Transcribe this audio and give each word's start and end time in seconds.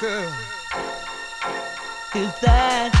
girl. 0.00 0.32
Is 2.14 2.32
that 2.40 2.99